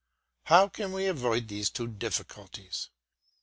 How 0.45 0.67
can 0.67 0.93
we 0.93 1.05
avoid 1.05 1.47
these 1.47 1.69
two 1.69 1.87
difficulties? 1.87 2.89